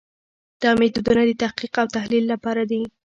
[0.61, 2.81] دا میتودونه د تحقیق او تحلیل لپاره دي.